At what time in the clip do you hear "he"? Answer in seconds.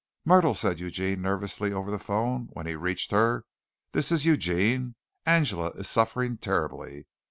0.55-0.91, 2.65-2.73